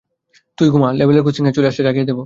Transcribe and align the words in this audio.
তুই 0.57 0.67
ঘুমা, 0.73 0.89
level 0.99 1.17
crossing 1.23 1.43
এ 1.45 1.51
আসলে 1.69 1.85
জাগিয়ে 1.87 2.07
দেব। 2.09 2.19